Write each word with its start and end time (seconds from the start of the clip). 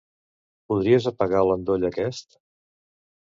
Podries 0.71 1.09
apagar 1.11 1.43
l'endoll 1.49 1.85
aquest? 1.91 2.33